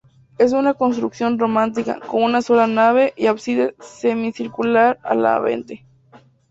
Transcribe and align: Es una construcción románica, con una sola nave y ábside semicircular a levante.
Es 0.39 0.51
una 0.51 0.73
construcción 0.73 1.37
románica, 1.37 1.99
con 1.99 2.23
una 2.23 2.41
sola 2.41 2.65
nave 2.65 3.13
y 3.17 3.27
ábside 3.27 3.75
semicircular 3.79 4.97
a 5.03 5.13
levante. 5.13 5.85